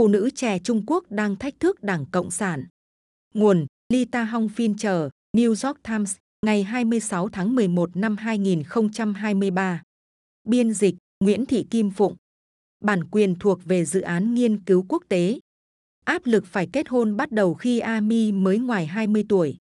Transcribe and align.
phụ 0.00 0.08
nữ 0.08 0.30
trẻ 0.34 0.58
Trung 0.58 0.82
Quốc 0.86 1.04
đang 1.10 1.36
thách 1.36 1.60
thức 1.60 1.82
Đảng 1.82 2.06
Cộng 2.06 2.30
sản. 2.30 2.64
Nguồn 3.34 3.66
Lita 3.92 4.24
Hong 4.24 4.48
Fincher, 4.56 5.08
New 5.36 5.48
York 5.48 5.82
Times, 5.82 6.16
ngày 6.46 6.62
26 6.62 7.28
tháng 7.28 7.54
11 7.54 7.96
năm 7.96 8.16
2023. 8.16 9.82
Biên 10.48 10.72
dịch 10.72 10.94
Nguyễn 11.24 11.46
Thị 11.46 11.66
Kim 11.70 11.90
Phụng. 11.90 12.16
Bản 12.84 13.04
quyền 13.10 13.34
thuộc 13.38 13.64
về 13.64 13.84
dự 13.84 14.00
án 14.00 14.34
nghiên 14.34 14.64
cứu 14.64 14.84
quốc 14.88 15.02
tế. 15.08 15.40
Áp 16.04 16.22
lực 16.24 16.46
phải 16.46 16.68
kết 16.72 16.88
hôn 16.88 17.16
bắt 17.16 17.32
đầu 17.32 17.54
khi 17.54 17.78
Ami 17.78 18.32
mới 18.32 18.58
ngoài 18.58 18.86
20 18.86 19.24
tuổi. 19.28 19.56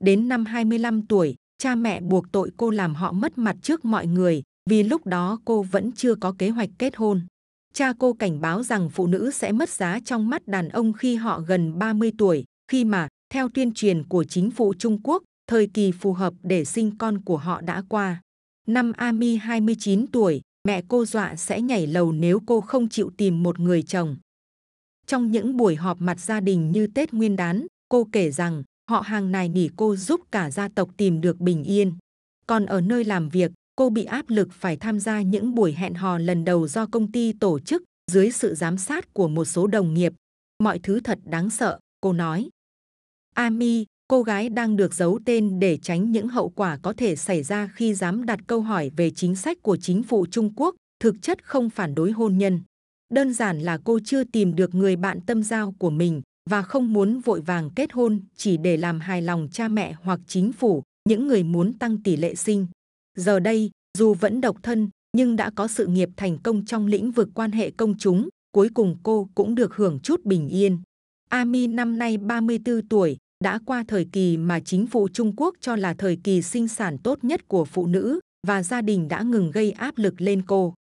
Đến 0.00 0.28
năm 0.28 0.44
25 0.44 1.06
tuổi, 1.06 1.34
cha 1.58 1.74
mẹ 1.74 2.00
buộc 2.00 2.32
tội 2.32 2.50
cô 2.56 2.70
làm 2.70 2.94
họ 2.94 3.12
mất 3.12 3.38
mặt 3.38 3.56
trước 3.62 3.84
mọi 3.84 4.06
người 4.06 4.42
vì 4.70 4.82
lúc 4.82 5.06
đó 5.06 5.40
cô 5.44 5.62
vẫn 5.62 5.92
chưa 5.92 6.14
có 6.14 6.34
kế 6.38 6.48
hoạch 6.48 6.70
kết 6.78 6.96
hôn. 6.96 7.22
Cha 7.78 7.92
cô 7.98 8.12
cảnh 8.12 8.40
báo 8.40 8.62
rằng 8.62 8.90
phụ 8.90 9.06
nữ 9.06 9.30
sẽ 9.30 9.52
mất 9.52 9.68
giá 9.68 10.00
trong 10.04 10.30
mắt 10.30 10.48
đàn 10.48 10.68
ông 10.68 10.92
khi 10.92 11.16
họ 11.16 11.40
gần 11.40 11.78
30 11.78 12.12
tuổi, 12.18 12.44
khi 12.70 12.84
mà, 12.84 13.08
theo 13.32 13.48
tuyên 13.48 13.72
truyền 13.74 14.04
của 14.08 14.24
chính 14.24 14.50
phủ 14.50 14.74
Trung 14.74 15.00
Quốc, 15.02 15.22
thời 15.46 15.66
kỳ 15.74 15.92
phù 15.92 16.12
hợp 16.12 16.34
để 16.42 16.64
sinh 16.64 16.98
con 16.98 17.20
của 17.24 17.36
họ 17.36 17.60
đã 17.60 17.82
qua. 17.88 18.22
Năm 18.68 18.92
Ami 18.96 19.36
29 19.36 20.06
tuổi, 20.06 20.40
mẹ 20.68 20.82
cô 20.88 21.04
dọa 21.04 21.36
sẽ 21.36 21.60
nhảy 21.60 21.86
lầu 21.86 22.12
nếu 22.12 22.40
cô 22.46 22.60
không 22.60 22.88
chịu 22.88 23.10
tìm 23.16 23.42
một 23.42 23.60
người 23.60 23.82
chồng. 23.82 24.16
Trong 25.06 25.30
những 25.30 25.56
buổi 25.56 25.76
họp 25.76 26.00
mặt 26.00 26.20
gia 26.20 26.40
đình 26.40 26.70
như 26.70 26.86
Tết 26.86 27.12
Nguyên 27.12 27.36
đán, 27.36 27.66
cô 27.88 28.08
kể 28.12 28.30
rằng 28.30 28.62
họ 28.90 29.00
hàng 29.00 29.32
này 29.32 29.48
nỉ 29.48 29.68
cô 29.76 29.96
giúp 29.96 30.20
cả 30.30 30.50
gia 30.50 30.68
tộc 30.68 30.90
tìm 30.96 31.20
được 31.20 31.40
bình 31.40 31.64
yên. 31.64 31.92
Còn 32.46 32.66
ở 32.66 32.80
nơi 32.80 33.04
làm 33.04 33.28
việc, 33.28 33.52
cô 33.78 33.90
bị 33.90 34.04
áp 34.04 34.24
lực 34.28 34.48
phải 34.52 34.76
tham 34.76 35.00
gia 35.00 35.22
những 35.22 35.54
buổi 35.54 35.72
hẹn 35.72 35.94
hò 35.94 36.18
lần 36.18 36.44
đầu 36.44 36.68
do 36.68 36.86
công 36.86 37.12
ty 37.12 37.32
tổ 37.32 37.58
chức 37.58 37.82
dưới 38.12 38.30
sự 38.30 38.54
giám 38.54 38.78
sát 38.78 39.14
của 39.14 39.28
một 39.28 39.44
số 39.44 39.66
đồng 39.66 39.94
nghiệp. 39.94 40.12
Mọi 40.62 40.78
thứ 40.78 41.00
thật 41.00 41.18
đáng 41.24 41.50
sợ, 41.50 41.78
cô 42.00 42.12
nói. 42.12 42.48
Ami, 43.34 43.84
cô 44.08 44.22
gái 44.22 44.48
đang 44.48 44.76
được 44.76 44.94
giấu 44.94 45.18
tên 45.24 45.60
để 45.60 45.76
tránh 45.76 46.12
những 46.12 46.28
hậu 46.28 46.48
quả 46.48 46.78
có 46.82 46.92
thể 46.92 47.16
xảy 47.16 47.42
ra 47.42 47.70
khi 47.74 47.94
dám 47.94 48.26
đặt 48.26 48.40
câu 48.46 48.60
hỏi 48.60 48.90
về 48.96 49.10
chính 49.10 49.36
sách 49.36 49.58
của 49.62 49.76
chính 49.76 50.02
phủ 50.02 50.26
Trung 50.26 50.52
Quốc, 50.56 50.74
thực 51.00 51.22
chất 51.22 51.44
không 51.44 51.70
phản 51.70 51.94
đối 51.94 52.10
hôn 52.10 52.38
nhân. 52.38 52.60
Đơn 53.14 53.32
giản 53.32 53.60
là 53.60 53.78
cô 53.84 53.98
chưa 54.04 54.24
tìm 54.24 54.56
được 54.56 54.74
người 54.74 54.96
bạn 54.96 55.20
tâm 55.20 55.42
giao 55.42 55.74
của 55.78 55.90
mình 55.90 56.22
và 56.50 56.62
không 56.62 56.92
muốn 56.92 57.20
vội 57.20 57.40
vàng 57.40 57.70
kết 57.76 57.92
hôn 57.92 58.20
chỉ 58.36 58.56
để 58.56 58.76
làm 58.76 59.00
hài 59.00 59.22
lòng 59.22 59.48
cha 59.52 59.68
mẹ 59.68 59.94
hoặc 60.02 60.20
chính 60.26 60.52
phủ, 60.52 60.82
những 61.08 61.26
người 61.26 61.42
muốn 61.42 61.78
tăng 61.78 62.02
tỷ 62.02 62.16
lệ 62.16 62.34
sinh. 62.34 62.66
Giờ 63.18 63.40
đây, 63.40 63.70
dù 63.98 64.14
vẫn 64.14 64.40
độc 64.40 64.56
thân, 64.62 64.90
nhưng 65.16 65.36
đã 65.36 65.50
có 65.50 65.68
sự 65.68 65.86
nghiệp 65.86 66.08
thành 66.16 66.38
công 66.38 66.64
trong 66.64 66.86
lĩnh 66.86 67.10
vực 67.10 67.28
quan 67.34 67.52
hệ 67.52 67.70
công 67.70 67.98
chúng, 67.98 68.28
cuối 68.52 68.68
cùng 68.74 68.96
cô 69.02 69.28
cũng 69.34 69.54
được 69.54 69.74
hưởng 69.74 69.98
chút 70.02 70.24
bình 70.24 70.48
yên. 70.48 70.78
Ami 71.30 71.66
năm 71.66 71.98
nay 71.98 72.16
34 72.18 72.88
tuổi, 72.88 73.16
đã 73.44 73.58
qua 73.66 73.84
thời 73.88 74.06
kỳ 74.12 74.36
mà 74.36 74.60
chính 74.60 74.86
phủ 74.86 75.08
Trung 75.08 75.32
Quốc 75.36 75.54
cho 75.60 75.76
là 75.76 75.94
thời 75.94 76.18
kỳ 76.24 76.42
sinh 76.42 76.68
sản 76.68 76.98
tốt 76.98 77.24
nhất 77.24 77.48
của 77.48 77.64
phụ 77.64 77.86
nữ 77.86 78.20
và 78.46 78.62
gia 78.62 78.82
đình 78.82 79.08
đã 79.08 79.22
ngừng 79.22 79.50
gây 79.50 79.70
áp 79.70 79.98
lực 79.98 80.20
lên 80.20 80.42
cô. 80.46 80.74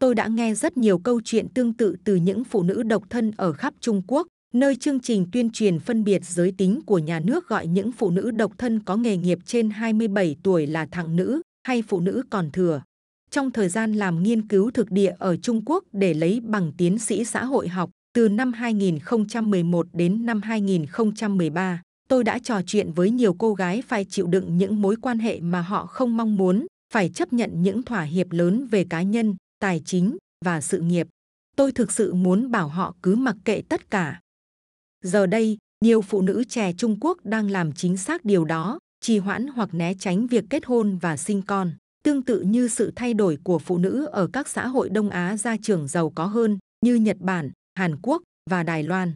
Tôi 0.00 0.14
đã 0.14 0.26
nghe 0.26 0.54
rất 0.54 0.76
nhiều 0.76 0.98
câu 0.98 1.20
chuyện 1.24 1.48
tương 1.54 1.72
tự 1.72 1.96
từ 2.04 2.14
những 2.16 2.44
phụ 2.44 2.62
nữ 2.62 2.82
độc 2.82 3.02
thân 3.10 3.32
ở 3.36 3.52
khắp 3.52 3.74
Trung 3.80 4.02
Quốc, 4.06 4.26
nơi 4.54 4.76
chương 4.76 5.00
trình 5.00 5.26
tuyên 5.32 5.50
truyền 5.50 5.78
phân 5.78 6.04
biệt 6.04 6.24
giới 6.24 6.52
tính 6.58 6.80
của 6.86 6.98
nhà 6.98 7.20
nước 7.20 7.48
gọi 7.48 7.66
những 7.66 7.92
phụ 7.92 8.10
nữ 8.10 8.30
độc 8.30 8.52
thân 8.58 8.80
có 8.80 8.96
nghề 8.96 9.16
nghiệp 9.16 9.38
trên 9.46 9.70
27 9.70 10.36
tuổi 10.42 10.66
là 10.66 10.86
thằng 10.90 11.16
nữ 11.16 11.40
hay 11.68 11.82
phụ 11.82 12.00
nữ 12.00 12.22
còn 12.30 12.50
thừa. 12.50 12.82
Trong 13.30 13.50
thời 13.50 13.68
gian 13.68 13.92
làm 13.92 14.22
nghiên 14.22 14.48
cứu 14.48 14.70
thực 14.70 14.90
địa 14.90 15.14
ở 15.18 15.36
Trung 15.36 15.62
Quốc 15.66 15.84
để 15.92 16.14
lấy 16.14 16.40
bằng 16.40 16.72
tiến 16.78 16.98
sĩ 16.98 17.24
xã 17.24 17.44
hội 17.44 17.68
học 17.68 17.90
từ 18.14 18.28
năm 18.28 18.52
2011 18.52 19.86
đến 19.92 20.26
năm 20.26 20.42
2013, 20.42 21.82
tôi 22.08 22.24
đã 22.24 22.38
trò 22.38 22.60
chuyện 22.66 22.92
với 22.92 23.10
nhiều 23.10 23.34
cô 23.38 23.54
gái 23.54 23.82
phải 23.82 24.04
chịu 24.04 24.26
đựng 24.26 24.56
những 24.56 24.82
mối 24.82 24.96
quan 25.02 25.18
hệ 25.18 25.40
mà 25.40 25.60
họ 25.60 25.86
không 25.86 26.16
mong 26.16 26.36
muốn, 26.36 26.66
phải 26.92 27.08
chấp 27.08 27.32
nhận 27.32 27.62
những 27.62 27.82
thỏa 27.82 28.02
hiệp 28.02 28.32
lớn 28.32 28.66
về 28.66 28.84
cá 28.84 29.02
nhân, 29.02 29.36
tài 29.60 29.82
chính 29.84 30.16
và 30.44 30.60
sự 30.60 30.80
nghiệp. 30.80 31.08
Tôi 31.56 31.72
thực 31.72 31.92
sự 31.92 32.14
muốn 32.14 32.50
bảo 32.50 32.68
họ 32.68 32.94
cứ 33.02 33.16
mặc 33.16 33.36
kệ 33.44 33.62
tất 33.68 33.90
cả. 33.90 34.20
Giờ 35.04 35.26
đây, 35.26 35.58
nhiều 35.84 36.02
phụ 36.02 36.22
nữ 36.22 36.44
trẻ 36.44 36.72
Trung 36.72 36.96
Quốc 37.00 37.18
đang 37.24 37.50
làm 37.50 37.72
chính 37.72 37.96
xác 37.96 38.24
điều 38.24 38.44
đó, 38.44 38.78
trì 39.00 39.18
hoãn 39.18 39.46
hoặc 39.46 39.74
né 39.74 39.94
tránh 39.94 40.26
việc 40.26 40.44
kết 40.50 40.66
hôn 40.66 40.98
và 40.98 41.16
sinh 41.16 41.42
con. 41.42 41.72
Tương 42.04 42.22
tự 42.22 42.40
như 42.40 42.68
sự 42.68 42.92
thay 42.96 43.14
đổi 43.14 43.38
của 43.44 43.58
phụ 43.58 43.78
nữ 43.78 44.04
ở 44.04 44.26
các 44.32 44.48
xã 44.48 44.66
hội 44.66 44.88
Đông 44.88 45.10
Á 45.10 45.36
gia 45.36 45.56
trưởng 45.56 45.88
giàu 45.88 46.10
có 46.10 46.26
hơn 46.26 46.58
như 46.84 46.94
Nhật 46.94 47.16
Bản, 47.20 47.50
Hàn 47.74 47.96
Quốc 48.02 48.22
và 48.50 48.62
Đài 48.62 48.82
Loan. 48.82 49.12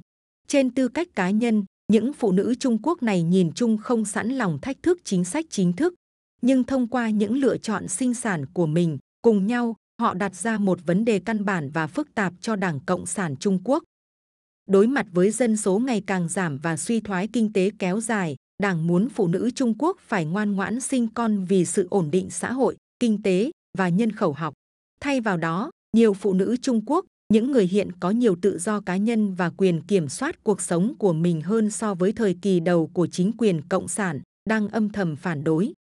Trên 0.49 0.71
tư 0.71 0.89
cách 0.89 1.09
cá 1.15 1.31
nhân, 1.31 1.65
những 1.93 2.13
phụ 2.13 2.33
nữ 2.33 2.55
Trung 2.55 2.79
Quốc 2.83 3.03
này 3.03 3.23
nhìn 3.23 3.53
chung 3.53 3.79
không 3.79 4.05
sẵn 4.05 4.29
lòng 4.29 4.59
thách 4.63 4.83
thức 4.83 4.99
chính 5.05 5.25
sách 5.25 5.45
chính 5.51 5.73
thức, 5.73 5.95
nhưng 6.43 6.65
thông 6.65 6.89
qua 6.89 7.11
những 7.11 7.37
lựa 7.37 7.57
chọn 7.59 7.89
sinh 7.89 8.15
sản 8.15 8.47
của 8.47 8.67
mình, 8.67 8.99
cùng 9.23 9.47
nhau 9.47 9.77
họ 10.01 10.15
đặt 10.15 10.35
ra 10.35 10.59
một 10.59 10.79
vấn 10.87 11.05
đề 11.05 11.19
căn 11.19 11.45
bản 11.45 11.71
và 11.71 11.87
phức 11.87 12.15
tạp 12.15 12.33
cho 12.41 12.57
Đảng 12.57 12.81
Cộng 12.81 13.07
sản 13.07 13.37
Trung 13.37 13.59
Quốc. 13.65 13.83
Đối 14.69 14.87
mặt 14.87 15.07
với 15.13 15.31
dân 15.31 15.57
số 15.57 15.79
ngày 15.79 16.03
càng 16.07 16.29
giảm 16.29 16.59
và 16.59 16.77
suy 16.77 17.01
thoái 17.01 17.29
kinh 17.33 17.53
tế 17.53 17.71
kéo 17.79 18.01
dài, 18.01 18.37
Đảng 18.63 18.87
muốn 18.87 19.09
phụ 19.09 19.29
nữ 19.29 19.51
Trung 19.55 19.75
Quốc 19.79 19.97
phải 20.01 20.25
ngoan 20.25 20.53
ngoãn 20.53 20.81
sinh 20.81 21.09
con 21.15 21.45
vì 21.45 21.65
sự 21.65 21.87
ổn 21.91 22.11
định 22.11 22.31
xã 22.31 22.53
hội, 22.53 22.77
kinh 23.01 23.23
tế 23.23 23.51
và 23.79 23.89
nhân 23.89 24.13
khẩu 24.13 24.33
học. 24.33 24.55
Thay 25.01 25.21
vào 25.21 25.37
đó, 25.37 25.71
nhiều 25.97 26.15
phụ 26.15 26.33
nữ 26.33 26.57
Trung 26.63 26.81
Quốc, 26.87 27.07
những 27.33 27.53
người 27.53 27.67
hiện 27.67 27.93
có 28.01 28.11
nhiều 28.11 28.37
tự 28.43 28.59
do 28.59 28.81
cá 28.81 28.97
nhân 28.97 29.35
và 29.35 29.51
quyền 29.51 29.81
kiểm 29.81 30.09
soát 30.09 30.45
cuộc 30.45 30.61
sống 30.61 30.95
của 30.99 31.13
mình 31.13 31.41
hơn 31.41 31.71
so 31.71 31.95
với 31.95 32.13
thời 32.13 32.37
kỳ 32.43 32.61
đầu 32.61 32.87
của 32.87 33.07
chính 33.07 33.33
quyền 33.39 33.61
Cộng 33.69 33.89
sản, 33.89 34.21
đang 34.49 34.69
âm 34.69 34.89
thầm 34.89 35.17
phản 35.17 35.45
đối. 35.45 35.73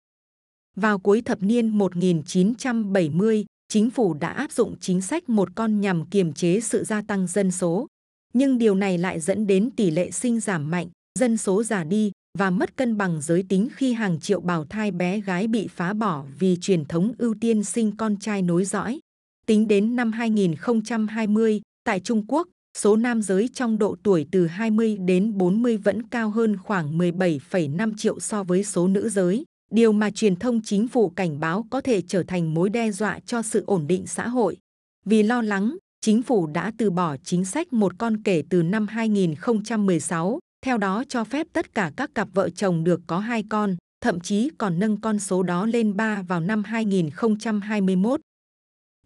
Vào 0.76 0.98
cuối 0.98 1.22
thập 1.22 1.42
niên 1.42 1.68
1970, 1.68 3.44
chính 3.68 3.90
phủ 3.90 4.14
đã 4.14 4.28
áp 4.28 4.52
dụng 4.52 4.76
chính 4.80 5.00
sách 5.00 5.28
một 5.28 5.48
con 5.54 5.80
nhằm 5.80 6.06
kiềm 6.06 6.32
chế 6.32 6.60
sự 6.60 6.84
gia 6.84 7.02
tăng 7.02 7.26
dân 7.26 7.50
số. 7.50 7.86
Nhưng 8.32 8.58
điều 8.58 8.74
này 8.74 8.98
lại 8.98 9.20
dẫn 9.20 9.46
đến 9.46 9.70
tỷ 9.76 9.90
lệ 9.90 10.10
sinh 10.10 10.40
giảm 10.40 10.70
mạnh, 10.70 10.88
dân 11.18 11.36
số 11.36 11.62
già 11.62 11.84
đi 11.84 12.12
và 12.38 12.50
mất 12.50 12.76
cân 12.76 12.96
bằng 12.96 13.20
giới 13.22 13.44
tính 13.48 13.68
khi 13.72 13.92
hàng 13.92 14.20
triệu 14.20 14.40
bào 14.40 14.64
thai 14.64 14.90
bé 14.90 15.20
gái 15.20 15.46
bị 15.46 15.68
phá 15.68 15.92
bỏ 15.92 16.24
vì 16.38 16.56
truyền 16.60 16.84
thống 16.84 17.12
ưu 17.18 17.34
tiên 17.40 17.64
sinh 17.64 17.96
con 17.96 18.16
trai 18.16 18.42
nối 18.42 18.64
dõi. 18.64 19.00
Tính 19.46 19.68
đến 19.68 19.96
năm 19.96 20.12
2020, 20.12 21.60
tại 21.84 22.00
Trung 22.00 22.24
Quốc, 22.28 22.48
số 22.78 22.96
nam 22.96 23.22
giới 23.22 23.48
trong 23.54 23.78
độ 23.78 23.96
tuổi 24.02 24.26
từ 24.32 24.46
20 24.46 24.96
đến 24.96 25.38
40 25.38 25.76
vẫn 25.76 26.02
cao 26.08 26.30
hơn 26.30 26.56
khoảng 26.56 26.98
17,5 26.98 27.92
triệu 27.96 28.20
so 28.20 28.42
với 28.42 28.64
số 28.64 28.88
nữ 28.88 29.08
giới. 29.08 29.44
Điều 29.70 29.92
mà 29.92 30.10
truyền 30.10 30.36
thông 30.36 30.60
chính 30.62 30.88
phủ 30.88 31.10
cảnh 31.10 31.40
báo 31.40 31.66
có 31.70 31.80
thể 31.80 32.02
trở 32.02 32.22
thành 32.22 32.54
mối 32.54 32.70
đe 32.70 32.90
dọa 32.90 33.18
cho 33.26 33.42
sự 33.42 33.64
ổn 33.66 33.86
định 33.86 34.06
xã 34.06 34.28
hội. 34.28 34.56
Vì 35.04 35.22
lo 35.22 35.42
lắng, 35.42 35.76
chính 36.00 36.22
phủ 36.22 36.46
đã 36.46 36.72
từ 36.78 36.90
bỏ 36.90 37.16
chính 37.24 37.44
sách 37.44 37.72
một 37.72 37.92
con 37.98 38.22
kể 38.22 38.42
từ 38.50 38.62
năm 38.62 38.86
2016, 38.86 40.38
theo 40.66 40.78
đó 40.78 41.04
cho 41.08 41.24
phép 41.24 41.46
tất 41.52 41.74
cả 41.74 41.92
các 41.96 42.10
cặp 42.14 42.28
vợ 42.34 42.50
chồng 42.50 42.84
được 42.84 43.00
có 43.06 43.18
hai 43.18 43.44
con, 43.48 43.76
thậm 44.00 44.20
chí 44.20 44.50
còn 44.58 44.78
nâng 44.78 45.00
con 45.00 45.18
số 45.18 45.42
đó 45.42 45.66
lên 45.66 45.96
3 45.96 46.22
vào 46.22 46.40
năm 46.40 46.64
2021. 46.64 48.20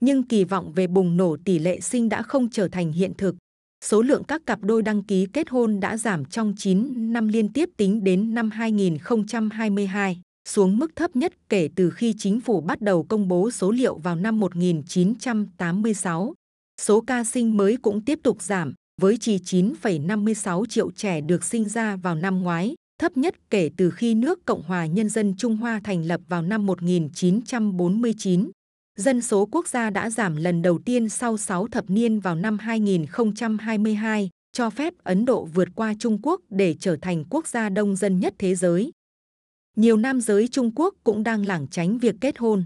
Nhưng 0.00 0.22
kỳ 0.22 0.44
vọng 0.44 0.72
về 0.72 0.86
bùng 0.86 1.16
nổ 1.16 1.36
tỷ 1.44 1.58
lệ 1.58 1.80
sinh 1.80 2.08
đã 2.08 2.22
không 2.22 2.50
trở 2.50 2.68
thành 2.68 2.92
hiện 2.92 3.12
thực. 3.18 3.36
Số 3.84 4.02
lượng 4.02 4.24
các 4.24 4.42
cặp 4.46 4.62
đôi 4.62 4.82
đăng 4.82 5.02
ký 5.02 5.26
kết 5.32 5.50
hôn 5.50 5.80
đã 5.80 5.96
giảm 5.96 6.24
trong 6.24 6.54
9 6.56 7.12
năm 7.12 7.28
liên 7.28 7.52
tiếp 7.52 7.70
tính 7.76 8.04
đến 8.04 8.34
năm 8.34 8.50
2022, 8.50 10.20
xuống 10.48 10.78
mức 10.78 10.96
thấp 10.96 11.16
nhất 11.16 11.32
kể 11.48 11.68
từ 11.76 11.90
khi 11.90 12.14
chính 12.18 12.40
phủ 12.40 12.60
bắt 12.60 12.80
đầu 12.80 13.06
công 13.08 13.28
bố 13.28 13.50
số 13.50 13.70
liệu 13.70 13.98
vào 13.98 14.16
năm 14.16 14.40
1986. 14.40 16.34
Số 16.80 17.00
ca 17.00 17.24
sinh 17.24 17.56
mới 17.56 17.76
cũng 17.76 18.04
tiếp 18.04 18.18
tục 18.22 18.42
giảm, 18.42 18.74
với 19.00 19.16
chỉ 19.16 19.36
9,56 19.36 20.64
triệu 20.66 20.90
trẻ 20.90 21.20
được 21.20 21.44
sinh 21.44 21.68
ra 21.68 21.96
vào 21.96 22.14
năm 22.14 22.42
ngoái, 22.42 22.74
thấp 23.00 23.16
nhất 23.16 23.34
kể 23.50 23.70
từ 23.76 23.90
khi 23.90 24.14
nước 24.14 24.44
Cộng 24.44 24.62
hòa 24.62 24.86
Nhân 24.86 25.08
dân 25.08 25.34
Trung 25.36 25.56
Hoa 25.56 25.80
thành 25.84 26.04
lập 26.04 26.20
vào 26.28 26.42
năm 26.42 26.66
1949. 26.66 28.50
Dân 28.96 29.20
số 29.20 29.48
quốc 29.52 29.68
gia 29.68 29.90
đã 29.90 30.10
giảm 30.10 30.36
lần 30.36 30.62
đầu 30.62 30.78
tiên 30.78 31.08
sau 31.08 31.36
6 31.36 31.68
thập 31.68 31.90
niên 31.90 32.20
vào 32.20 32.34
năm 32.34 32.58
2022, 32.58 34.30
cho 34.52 34.70
phép 34.70 34.94
Ấn 35.02 35.24
Độ 35.24 35.44
vượt 35.44 35.68
qua 35.74 35.94
Trung 35.98 36.18
Quốc 36.22 36.40
để 36.50 36.74
trở 36.80 36.96
thành 36.96 37.24
quốc 37.30 37.46
gia 37.46 37.68
đông 37.68 37.96
dân 37.96 38.20
nhất 38.20 38.34
thế 38.38 38.54
giới. 38.54 38.90
Nhiều 39.76 39.96
nam 39.96 40.20
giới 40.20 40.48
Trung 40.48 40.70
Quốc 40.74 40.94
cũng 41.04 41.22
đang 41.22 41.46
lảng 41.46 41.66
tránh 41.70 41.98
việc 41.98 42.14
kết 42.20 42.38
hôn 42.38 42.64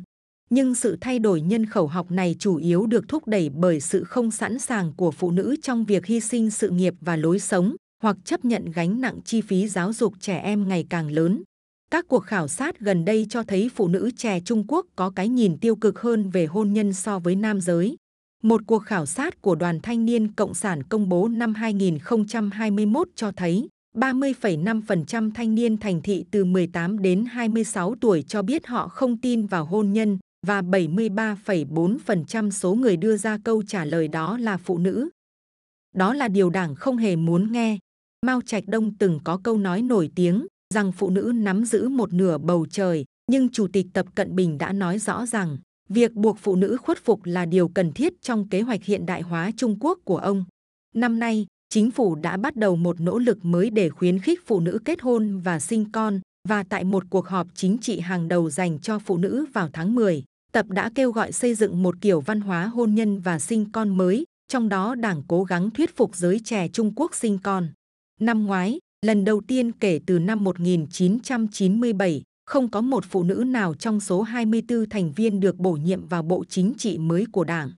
nhưng 0.50 0.74
sự 0.74 0.96
thay 1.00 1.18
đổi 1.18 1.40
nhân 1.40 1.66
khẩu 1.66 1.86
học 1.86 2.10
này 2.10 2.36
chủ 2.38 2.56
yếu 2.56 2.86
được 2.86 3.08
thúc 3.08 3.26
đẩy 3.26 3.48
bởi 3.48 3.80
sự 3.80 4.04
không 4.04 4.30
sẵn 4.30 4.58
sàng 4.58 4.92
của 4.96 5.10
phụ 5.10 5.30
nữ 5.30 5.56
trong 5.62 5.84
việc 5.84 6.06
hy 6.06 6.20
sinh 6.20 6.50
sự 6.50 6.70
nghiệp 6.70 6.94
và 7.00 7.16
lối 7.16 7.38
sống 7.38 7.76
hoặc 8.02 8.16
chấp 8.24 8.44
nhận 8.44 8.64
gánh 8.70 9.00
nặng 9.00 9.18
chi 9.24 9.40
phí 9.40 9.68
giáo 9.68 9.92
dục 9.92 10.14
trẻ 10.20 10.38
em 10.38 10.68
ngày 10.68 10.86
càng 10.90 11.10
lớn. 11.10 11.42
Các 11.90 12.08
cuộc 12.08 12.24
khảo 12.24 12.48
sát 12.48 12.80
gần 12.80 13.04
đây 13.04 13.26
cho 13.30 13.42
thấy 13.42 13.70
phụ 13.74 13.88
nữ 13.88 14.10
trẻ 14.16 14.40
Trung 14.40 14.64
Quốc 14.68 14.86
có 14.96 15.10
cái 15.10 15.28
nhìn 15.28 15.58
tiêu 15.58 15.76
cực 15.76 16.00
hơn 16.00 16.30
về 16.30 16.46
hôn 16.46 16.72
nhân 16.72 16.92
so 16.92 17.18
với 17.18 17.34
nam 17.34 17.60
giới. 17.60 17.96
Một 18.42 18.60
cuộc 18.66 18.78
khảo 18.78 19.06
sát 19.06 19.42
của 19.42 19.54
Đoàn 19.54 19.80
Thanh 19.80 20.04
niên 20.04 20.32
Cộng 20.32 20.54
sản 20.54 20.82
công 20.82 21.08
bố 21.08 21.28
năm 21.28 21.54
2021 21.54 23.08
cho 23.14 23.32
thấy 23.36 23.68
30,5% 23.96 25.30
thanh 25.34 25.54
niên 25.54 25.76
thành 25.76 26.02
thị 26.02 26.24
từ 26.30 26.44
18 26.44 27.02
đến 27.02 27.24
26 27.24 27.94
tuổi 28.00 28.22
cho 28.22 28.42
biết 28.42 28.66
họ 28.66 28.88
không 28.88 29.16
tin 29.16 29.46
vào 29.46 29.64
hôn 29.64 29.92
nhân 29.92 30.18
và 30.46 30.62
73,4% 30.62 32.50
số 32.50 32.74
người 32.74 32.96
đưa 32.96 33.16
ra 33.16 33.38
câu 33.44 33.62
trả 33.62 33.84
lời 33.84 34.08
đó 34.08 34.38
là 34.38 34.56
phụ 34.56 34.78
nữ. 34.78 35.08
Đó 35.94 36.14
là 36.14 36.28
điều 36.28 36.50
đảng 36.50 36.74
không 36.74 36.96
hề 36.96 37.16
muốn 37.16 37.52
nghe. 37.52 37.78
Mao 38.26 38.40
Trạch 38.40 38.64
Đông 38.66 38.96
từng 38.98 39.20
có 39.24 39.40
câu 39.44 39.58
nói 39.58 39.82
nổi 39.82 40.10
tiếng 40.14 40.46
rằng 40.74 40.92
phụ 40.92 41.10
nữ 41.10 41.32
nắm 41.34 41.64
giữ 41.64 41.88
một 41.88 42.12
nửa 42.12 42.38
bầu 42.38 42.66
trời, 42.70 43.04
nhưng 43.30 43.48
Chủ 43.48 43.66
tịch 43.72 43.86
Tập 43.92 44.06
Cận 44.14 44.36
Bình 44.36 44.58
đã 44.58 44.72
nói 44.72 44.98
rõ 44.98 45.26
rằng 45.26 45.58
việc 45.88 46.12
buộc 46.12 46.38
phụ 46.38 46.56
nữ 46.56 46.76
khuất 46.76 46.98
phục 47.04 47.20
là 47.24 47.46
điều 47.46 47.68
cần 47.68 47.92
thiết 47.92 48.22
trong 48.22 48.48
kế 48.48 48.60
hoạch 48.60 48.84
hiện 48.84 49.06
đại 49.06 49.22
hóa 49.22 49.50
Trung 49.56 49.76
Quốc 49.80 49.98
của 50.04 50.16
ông. 50.16 50.44
Năm 50.94 51.18
nay, 51.18 51.46
chính 51.68 51.90
phủ 51.90 52.14
đã 52.14 52.36
bắt 52.36 52.56
đầu 52.56 52.76
một 52.76 53.00
nỗ 53.00 53.18
lực 53.18 53.44
mới 53.44 53.70
để 53.70 53.88
khuyến 53.88 54.18
khích 54.18 54.40
phụ 54.46 54.60
nữ 54.60 54.78
kết 54.84 55.00
hôn 55.02 55.38
và 55.38 55.60
sinh 55.60 55.92
con, 55.92 56.20
và 56.48 56.62
tại 56.62 56.84
một 56.84 57.04
cuộc 57.10 57.28
họp 57.28 57.46
chính 57.54 57.78
trị 57.78 58.00
hàng 58.00 58.28
đầu 58.28 58.50
dành 58.50 58.78
cho 58.78 58.98
phụ 58.98 59.16
nữ 59.18 59.46
vào 59.52 59.68
tháng 59.72 59.94
10, 59.94 60.24
Tập 60.52 60.66
đã 60.68 60.90
kêu 60.94 61.12
gọi 61.12 61.32
xây 61.32 61.54
dựng 61.54 61.82
một 61.82 61.94
kiểu 62.00 62.20
văn 62.20 62.40
hóa 62.40 62.66
hôn 62.66 62.94
nhân 62.94 63.20
và 63.20 63.38
sinh 63.38 63.72
con 63.72 63.96
mới, 63.96 64.24
trong 64.48 64.68
đó 64.68 64.94
đảng 64.94 65.22
cố 65.28 65.44
gắng 65.44 65.70
thuyết 65.70 65.96
phục 65.96 66.16
giới 66.16 66.40
trẻ 66.44 66.68
Trung 66.68 66.92
Quốc 66.96 67.14
sinh 67.14 67.38
con. 67.42 67.68
Năm 68.20 68.46
ngoái, 68.46 68.78
lần 69.06 69.24
đầu 69.24 69.40
tiên 69.40 69.72
kể 69.72 70.00
từ 70.06 70.18
năm 70.18 70.44
1997, 70.44 72.22
không 72.46 72.70
có 72.70 72.80
một 72.80 73.04
phụ 73.08 73.22
nữ 73.22 73.44
nào 73.46 73.74
trong 73.74 74.00
số 74.00 74.22
24 74.22 74.88
thành 74.88 75.12
viên 75.12 75.40
được 75.40 75.56
bổ 75.56 75.72
nhiệm 75.72 76.06
vào 76.06 76.22
bộ 76.22 76.44
chính 76.48 76.74
trị 76.78 76.98
mới 76.98 77.26
của 77.32 77.44
đảng. 77.44 77.70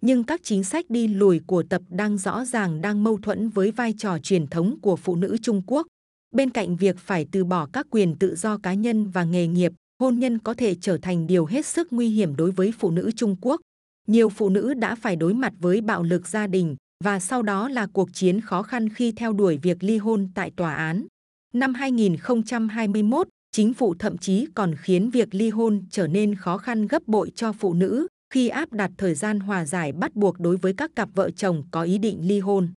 Nhưng 0.00 0.24
các 0.24 0.40
chính 0.44 0.64
sách 0.64 0.90
đi 0.90 1.08
lùi 1.08 1.40
của 1.46 1.62
tập 1.62 1.82
đang 1.88 2.18
rõ 2.18 2.44
ràng 2.44 2.80
đang 2.80 3.04
mâu 3.04 3.18
thuẫn 3.18 3.48
với 3.48 3.70
vai 3.70 3.94
trò 3.98 4.18
truyền 4.18 4.46
thống 4.46 4.80
của 4.82 4.96
phụ 4.96 5.16
nữ 5.16 5.36
Trung 5.42 5.62
Quốc. 5.66 5.86
Bên 6.30 6.50
cạnh 6.50 6.76
việc 6.76 6.98
phải 6.98 7.26
từ 7.32 7.44
bỏ 7.44 7.66
các 7.72 7.86
quyền 7.90 8.16
tự 8.16 8.36
do 8.36 8.58
cá 8.58 8.74
nhân 8.74 9.10
và 9.10 9.24
nghề 9.24 9.46
nghiệp, 9.46 9.72
hôn 10.00 10.18
nhân 10.18 10.38
có 10.38 10.54
thể 10.54 10.74
trở 10.74 10.96
thành 10.96 11.26
điều 11.26 11.46
hết 11.46 11.66
sức 11.66 11.88
nguy 11.90 12.08
hiểm 12.08 12.36
đối 12.36 12.50
với 12.50 12.72
phụ 12.78 12.90
nữ 12.90 13.10
Trung 13.16 13.36
Quốc. 13.40 13.60
Nhiều 14.06 14.28
phụ 14.28 14.48
nữ 14.48 14.74
đã 14.74 14.94
phải 14.94 15.16
đối 15.16 15.34
mặt 15.34 15.52
với 15.58 15.80
bạo 15.80 16.02
lực 16.02 16.28
gia 16.28 16.46
đình 16.46 16.76
và 17.04 17.20
sau 17.20 17.42
đó 17.42 17.68
là 17.68 17.86
cuộc 17.86 18.08
chiến 18.12 18.40
khó 18.40 18.62
khăn 18.62 18.88
khi 18.88 19.12
theo 19.12 19.32
đuổi 19.32 19.58
việc 19.62 19.84
ly 19.84 19.98
hôn 19.98 20.28
tại 20.34 20.50
tòa 20.56 20.74
án. 20.74 21.06
Năm 21.54 21.74
2021, 21.74 23.28
chính 23.52 23.74
phủ 23.74 23.94
thậm 23.98 24.18
chí 24.18 24.46
còn 24.54 24.74
khiến 24.78 25.10
việc 25.10 25.34
ly 25.34 25.50
hôn 25.50 25.84
trở 25.90 26.06
nên 26.06 26.34
khó 26.34 26.58
khăn 26.58 26.86
gấp 26.86 27.08
bội 27.08 27.32
cho 27.34 27.52
phụ 27.52 27.74
nữ 27.74 28.06
khi 28.34 28.48
áp 28.48 28.72
đặt 28.72 28.90
thời 28.98 29.14
gian 29.14 29.40
hòa 29.40 29.64
giải 29.64 29.92
bắt 29.92 30.16
buộc 30.16 30.40
đối 30.40 30.56
với 30.56 30.72
các 30.72 30.90
cặp 30.96 31.08
vợ 31.14 31.30
chồng 31.30 31.62
có 31.70 31.82
ý 31.82 31.98
định 31.98 32.18
ly 32.22 32.40
hôn. 32.40 32.68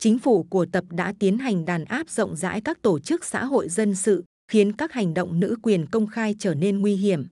Chính 0.00 0.18
phủ 0.18 0.42
của 0.42 0.66
tập 0.66 0.84
đã 0.90 1.14
tiến 1.18 1.38
hành 1.38 1.64
đàn 1.64 1.84
áp 1.84 2.10
rộng 2.10 2.36
rãi 2.36 2.60
các 2.60 2.82
tổ 2.82 2.98
chức 2.98 3.24
xã 3.24 3.44
hội 3.44 3.68
dân 3.68 3.94
sự, 3.94 4.24
khiến 4.50 4.72
các 4.72 4.92
hành 4.92 5.14
động 5.14 5.40
nữ 5.40 5.56
quyền 5.62 5.86
công 5.86 6.06
khai 6.06 6.34
trở 6.38 6.54
nên 6.54 6.78
nguy 6.78 6.94
hiểm. 6.94 7.26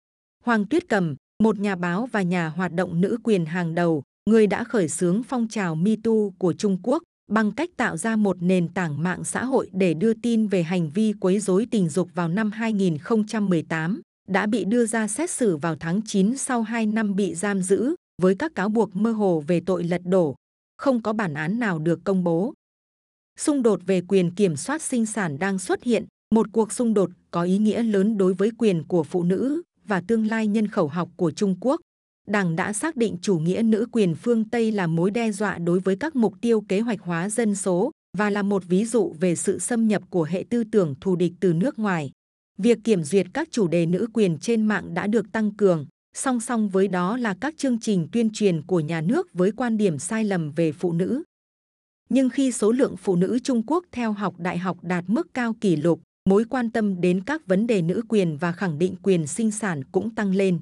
Hoàng 0.44 0.66
Tuyết 0.66 0.90
Cầm, 0.90 1.16
một 1.44 1.60
nhà 1.60 1.76
báo 1.76 2.10
và 2.12 2.22
nhà 2.22 2.48
hoạt 2.48 2.74
động 2.74 3.02
nữ 3.02 3.18
quyền 3.24 3.46
hàng 3.46 3.76
đầu, 3.76 4.04
người 4.30 4.48
đã 4.48 4.64
khởi 4.64 4.88
xướng 4.88 5.24
phong 5.24 5.48
trào 5.48 5.76
MeToo 5.76 6.30
của 6.38 6.54
Trung 6.54 6.78
Quốc 6.84 7.04
bằng 7.32 7.52
cách 7.52 7.70
tạo 7.78 7.98
ra 7.98 8.16
một 8.16 8.38
nền 8.40 8.68
tảng 8.68 9.04
mạng 9.04 9.24
xã 9.24 9.46
hội 9.46 9.70
để 9.74 9.94
đưa 9.94 10.14
tin 10.14 10.48
về 10.48 10.64
hành 10.64 10.90
vi 10.90 11.14
quấy 11.20 11.40
rối 11.40 11.68
tình 11.72 11.90
dục 11.90 12.10
vào 12.14 12.28
năm 12.28 12.52
2018, 12.52 14.02
đã 14.28 14.46
bị 14.46 14.66
đưa 14.66 14.86
ra 14.86 15.08
xét 15.08 15.30
xử 15.30 15.58
vào 15.58 15.76
tháng 15.80 16.02
9 16.06 16.38
sau 16.38 16.62
2 16.62 16.86
năm 16.86 17.16
bị 17.16 17.36
giam 17.36 17.62
giữ 17.62 17.96
với 18.22 18.36
các 18.36 18.56
cáo 18.56 18.70
buộc 18.70 18.96
mơ 18.96 19.12
hồ 19.12 19.44
về 19.48 19.62
tội 19.66 19.84
lật 19.84 20.02
đổ. 20.06 20.36
Không 20.78 21.02
có 21.02 21.14
bản 21.14 21.34
án 21.34 21.60
nào 21.60 21.80
được 21.80 22.00
công 22.04 22.24
bố. 22.24 22.54
Xung 23.38 23.64
đột 23.64 23.82
về 23.86 24.02
quyền 24.08 24.36
kiểm 24.36 24.56
soát 24.56 24.82
sinh 24.82 25.06
sản 25.06 25.40
đang 25.40 25.60
xuất 25.60 25.84
hiện, 25.84 26.06
một 26.36 26.48
cuộc 26.52 26.72
xung 26.72 26.94
đột 26.94 27.10
có 27.32 27.44
ý 27.44 27.58
nghĩa 27.58 27.84
lớn 27.84 28.18
đối 28.18 28.34
với 28.34 28.52
quyền 28.58 28.84
của 28.84 29.04
phụ 29.04 29.24
nữ 29.24 29.62
và 29.86 30.02
tương 30.02 30.28
lai 30.28 30.48
nhân 30.48 30.68
khẩu 30.68 30.88
học 30.88 31.10
của 31.16 31.32
Trung 31.32 31.56
Quốc. 31.60 31.82
Đảng 32.28 32.56
đã 32.56 32.74
xác 32.74 32.96
định 32.96 33.18
chủ 33.22 33.40
nghĩa 33.40 33.62
nữ 33.62 33.88
quyền 33.92 34.16
phương 34.16 34.50
Tây 34.50 34.72
là 34.72 34.88
mối 34.88 35.12
đe 35.12 35.32
dọa 35.32 35.58
đối 35.58 35.80
với 35.80 35.96
các 35.96 36.16
mục 36.16 36.34
tiêu 36.42 36.62
kế 36.62 36.80
hoạch 36.80 37.02
hóa 37.02 37.30
dân 37.30 37.56
số 37.56 37.92
và 38.18 38.30
là 38.30 38.42
một 38.42 38.64
ví 38.68 38.86
dụ 38.86 39.16
về 39.20 39.36
sự 39.36 39.60
xâm 39.60 39.88
nhập 39.88 40.02
của 40.10 40.24
hệ 40.24 40.46
tư 40.50 40.64
tưởng 40.72 40.96
thù 41.02 41.16
địch 41.16 41.34
từ 41.40 41.54
nước 41.54 41.80
ngoài. 41.80 42.12
Việc 42.58 42.78
kiểm 42.84 43.04
duyệt 43.04 43.28
các 43.34 43.48
chủ 43.52 43.68
đề 43.68 43.86
nữ 43.86 44.08
quyền 44.14 44.38
trên 44.38 44.66
mạng 44.66 44.94
đã 44.94 45.08
được 45.08 45.32
tăng 45.32 45.52
cường, 45.52 45.86
song 46.18 46.40
song 46.40 46.70
với 46.70 46.88
đó 46.88 47.18
là 47.18 47.36
các 47.42 47.58
chương 47.58 47.80
trình 47.80 48.08
tuyên 48.12 48.30
truyền 48.34 48.62
của 48.62 48.80
nhà 48.80 49.02
nước 49.02 49.34
với 49.34 49.52
quan 49.52 49.78
điểm 49.78 50.00
sai 50.00 50.24
lầm 50.24 50.52
về 50.52 50.72
phụ 50.72 50.94
nữ. 50.94 51.24
Nhưng 52.10 52.30
khi 52.30 52.52
số 52.52 52.72
lượng 52.72 52.98
phụ 52.98 53.16
nữ 53.16 53.40
Trung 53.40 53.64
Quốc 53.68 53.86
theo 53.92 54.12
học 54.12 54.36
đại 54.38 54.58
học 54.58 54.78
đạt 54.82 55.04
mức 55.08 55.34
cao 55.34 55.54
kỷ 55.62 55.76
lục, 55.76 56.02
mối 56.30 56.46
quan 56.50 56.72
tâm 56.72 57.02
đến 57.02 57.24
các 57.26 57.48
vấn 57.48 57.68
đề 57.68 57.82
nữ 57.82 58.02
quyền 58.10 58.38
và 58.38 58.52
khẳng 58.52 58.80
định 58.80 58.96
quyền 59.04 59.28
sinh 59.28 59.52
sản 59.52 59.84
cũng 59.92 60.16
tăng 60.16 60.36
lên. 60.36 60.60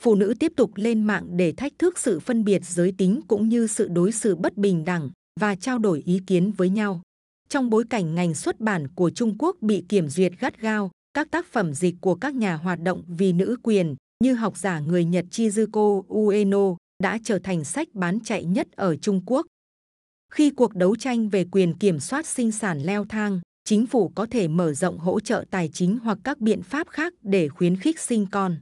Phụ 0.00 0.14
nữ 0.14 0.34
tiếp 0.40 0.52
tục 0.56 0.70
lên 0.74 1.02
mạng 1.02 1.36
để 1.36 1.52
thách 1.52 1.72
thức 1.78 1.98
sự 1.98 2.20
phân 2.20 2.44
biệt 2.44 2.64
giới 2.64 2.92
tính 2.98 3.20
cũng 3.28 3.48
như 3.48 3.66
sự 3.66 3.88
đối 3.88 4.12
xử 4.12 4.36
bất 4.36 4.56
bình 4.56 4.84
đẳng 4.84 5.10
và 5.40 5.54
trao 5.54 5.78
đổi 5.78 6.02
ý 6.06 6.20
kiến 6.26 6.52
với 6.52 6.68
nhau. 6.68 7.00
Trong 7.48 7.70
bối 7.70 7.84
cảnh 7.90 8.14
ngành 8.14 8.34
xuất 8.34 8.60
bản 8.60 8.88
của 8.88 9.10
Trung 9.10 9.38
Quốc 9.38 9.56
bị 9.60 9.84
kiểm 9.88 10.08
duyệt 10.08 10.32
gắt 10.40 10.60
gao, 10.60 10.90
các 11.14 11.30
tác 11.30 11.46
phẩm 11.46 11.74
dịch 11.74 11.94
của 12.00 12.14
các 12.14 12.34
nhà 12.34 12.56
hoạt 12.56 12.80
động 12.80 13.02
vì 13.08 13.32
nữ 13.32 13.56
quyền 13.62 13.96
như 14.24 14.34
học 14.34 14.56
giả 14.56 14.80
người 14.80 15.04
Nhật 15.04 15.24
Chizuko 15.30 16.02
Ueno 16.08 16.76
đã 17.02 17.18
trở 17.24 17.38
thành 17.38 17.64
sách 17.64 17.88
bán 17.94 18.20
chạy 18.20 18.44
nhất 18.44 18.68
ở 18.76 18.96
Trung 18.96 19.20
Quốc. 19.26 19.46
Khi 20.32 20.50
cuộc 20.50 20.74
đấu 20.74 20.96
tranh 20.96 21.28
về 21.28 21.44
quyền 21.52 21.78
kiểm 21.78 22.00
soát 22.00 22.26
sinh 22.26 22.52
sản 22.52 22.82
leo 22.82 23.04
thang, 23.04 23.40
chính 23.64 23.86
phủ 23.86 24.08
có 24.08 24.26
thể 24.30 24.48
mở 24.48 24.74
rộng 24.74 24.98
hỗ 24.98 25.20
trợ 25.20 25.44
tài 25.50 25.68
chính 25.72 25.98
hoặc 25.98 26.18
các 26.24 26.38
biện 26.38 26.62
pháp 26.62 26.88
khác 26.88 27.12
để 27.22 27.48
khuyến 27.48 27.76
khích 27.76 28.00
sinh 28.00 28.26
con. 28.30 28.56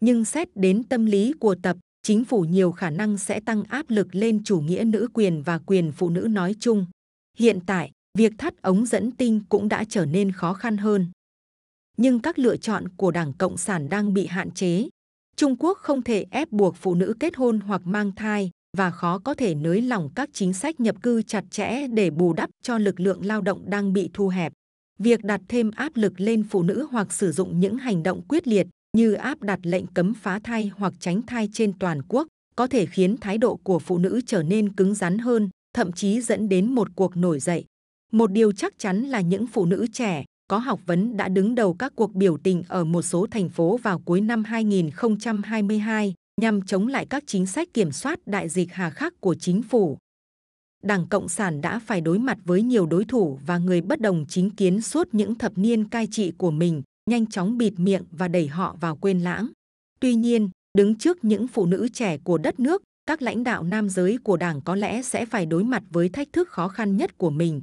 Nhưng 0.00 0.24
xét 0.24 0.56
đến 0.56 0.84
tâm 0.84 1.06
lý 1.06 1.32
của 1.40 1.54
tập, 1.62 1.76
chính 2.02 2.24
phủ 2.24 2.40
nhiều 2.40 2.72
khả 2.72 2.90
năng 2.90 3.18
sẽ 3.18 3.40
tăng 3.40 3.64
áp 3.64 3.86
lực 3.88 4.14
lên 4.14 4.44
chủ 4.44 4.60
nghĩa 4.60 4.84
nữ 4.84 5.08
quyền 5.14 5.42
và 5.42 5.58
quyền 5.58 5.92
phụ 5.92 6.10
nữ 6.10 6.20
nói 6.20 6.54
chung. 6.60 6.86
Hiện 7.38 7.58
tại, 7.66 7.90
việc 8.18 8.32
thắt 8.38 8.62
ống 8.62 8.86
dẫn 8.86 9.10
tinh 9.12 9.40
cũng 9.48 9.68
đã 9.68 9.84
trở 9.88 10.06
nên 10.06 10.32
khó 10.32 10.52
khăn 10.52 10.76
hơn. 10.76 11.10
Nhưng 11.96 12.20
các 12.20 12.38
lựa 12.38 12.56
chọn 12.56 12.88
của 12.96 13.10
Đảng 13.10 13.32
Cộng 13.32 13.56
sản 13.56 13.88
đang 13.88 14.14
bị 14.14 14.26
hạn 14.26 14.50
chế. 14.50 14.88
Trung 15.36 15.56
Quốc 15.58 15.78
không 15.78 16.02
thể 16.02 16.26
ép 16.30 16.52
buộc 16.52 16.76
phụ 16.76 16.94
nữ 16.94 17.14
kết 17.20 17.36
hôn 17.36 17.60
hoặc 17.60 17.82
mang 17.84 18.12
thai 18.12 18.50
và 18.76 18.90
khó 18.90 19.18
có 19.18 19.34
thể 19.34 19.54
nới 19.54 19.82
lỏng 19.82 20.10
các 20.14 20.30
chính 20.32 20.52
sách 20.52 20.80
nhập 20.80 20.96
cư 21.02 21.22
chặt 21.22 21.44
chẽ 21.50 21.86
để 21.86 22.10
bù 22.10 22.32
đắp 22.32 22.50
cho 22.62 22.78
lực 22.78 23.00
lượng 23.00 23.26
lao 23.26 23.40
động 23.40 23.70
đang 23.70 23.92
bị 23.92 24.10
thu 24.14 24.28
hẹp. 24.28 24.52
Việc 24.98 25.24
đặt 25.24 25.40
thêm 25.48 25.70
áp 25.70 25.92
lực 25.94 26.20
lên 26.20 26.44
phụ 26.50 26.62
nữ 26.62 26.86
hoặc 26.90 27.12
sử 27.12 27.32
dụng 27.32 27.60
những 27.60 27.76
hành 27.76 28.02
động 28.02 28.22
quyết 28.28 28.48
liệt 28.48 28.66
như 28.96 29.12
áp 29.12 29.42
đặt 29.42 29.60
lệnh 29.62 29.86
cấm 29.86 30.14
phá 30.14 30.40
thai 30.44 30.70
hoặc 30.76 30.92
tránh 31.00 31.22
thai 31.22 31.48
trên 31.52 31.72
toàn 31.78 32.02
quốc 32.08 32.26
có 32.56 32.66
thể 32.66 32.86
khiến 32.86 33.16
thái 33.16 33.38
độ 33.38 33.56
của 33.56 33.78
phụ 33.78 33.98
nữ 33.98 34.20
trở 34.26 34.42
nên 34.42 34.72
cứng 34.72 34.94
rắn 34.94 35.18
hơn, 35.18 35.50
thậm 35.74 35.92
chí 35.92 36.20
dẫn 36.20 36.48
đến 36.48 36.74
một 36.74 36.88
cuộc 36.96 37.16
nổi 37.16 37.40
dậy. 37.40 37.64
Một 38.12 38.32
điều 38.32 38.52
chắc 38.52 38.78
chắn 38.78 39.02
là 39.02 39.20
những 39.20 39.46
phụ 39.46 39.66
nữ 39.66 39.86
trẻ 39.92 40.24
có 40.48 40.58
học 40.58 40.80
vấn 40.86 41.16
đã 41.16 41.28
đứng 41.28 41.54
đầu 41.54 41.74
các 41.74 41.92
cuộc 41.96 42.14
biểu 42.14 42.36
tình 42.36 42.62
ở 42.68 42.84
một 42.84 43.02
số 43.02 43.26
thành 43.30 43.48
phố 43.48 43.76
vào 43.76 43.98
cuối 43.98 44.20
năm 44.20 44.44
2022 44.44 46.14
nhằm 46.40 46.62
chống 46.62 46.88
lại 46.88 47.06
các 47.06 47.24
chính 47.26 47.46
sách 47.46 47.68
kiểm 47.74 47.92
soát 47.92 48.26
đại 48.26 48.48
dịch 48.48 48.72
hà 48.72 48.90
khắc 48.90 49.20
của 49.20 49.34
chính 49.34 49.62
phủ. 49.62 49.98
Đảng 50.82 51.06
Cộng 51.06 51.28
sản 51.28 51.60
đã 51.60 51.78
phải 51.78 52.00
đối 52.00 52.18
mặt 52.18 52.38
với 52.44 52.62
nhiều 52.62 52.86
đối 52.86 53.04
thủ 53.04 53.38
và 53.46 53.58
người 53.58 53.80
bất 53.80 54.00
đồng 54.00 54.24
chính 54.28 54.50
kiến 54.50 54.80
suốt 54.80 55.08
những 55.12 55.34
thập 55.34 55.58
niên 55.58 55.88
cai 55.88 56.08
trị 56.10 56.32
của 56.38 56.50
mình, 56.50 56.82
nhanh 57.10 57.26
chóng 57.26 57.58
bịt 57.58 57.72
miệng 57.76 58.04
và 58.10 58.28
đẩy 58.28 58.46
họ 58.46 58.76
vào 58.80 58.96
quên 58.96 59.20
lãng. 59.20 59.48
Tuy 60.00 60.14
nhiên, 60.14 60.50
đứng 60.78 60.94
trước 60.94 61.24
những 61.24 61.48
phụ 61.48 61.66
nữ 61.66 61.88
trẻ 61.92 62.18
của 62.18 62.38
đất 62.38 62.60
nước, 62.60 62.82
các 63.06 63.22
lãnh 63.22 63.44
đạo 63.44 63.62
nam 63.62 63.88
giới 63.88 64.18
của 64.24 64.36
đảng 64.36 64.60
có 64.60 64.74
lẽ 64.74 65.02
sẽ 65.02 65.26
phải 65.26 65.46
đối 65.46 65.64
mặt 65.64 65.82
với 65.90 66.08
thách 66.08 66.32
thức 66.32 66.48
khó 66.48 66.68
khăn 66.68 66.96
nhất 66.96 67.18
của 67.18 67.30
mình, 67.30 67.62